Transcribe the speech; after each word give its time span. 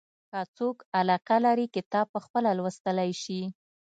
که 0.29 0.39
څوک 0.57 0.77
علاقه 0.99 1.37
لري 1.45 1.65
کتاب 1.75 2.05
پخپله 2.15 2.49
لوستلای 2.57 3.11
شي. 3.23 3.41